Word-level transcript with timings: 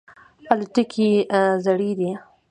الوتکې 0.51 1.07
یې 1.13 1.41
زړې 1.65 1.91
دي. 1.99 2.11